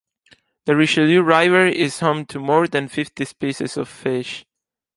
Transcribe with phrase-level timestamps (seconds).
[0.65, 4.47] The Richelieu River is home to more than fifty species of fish.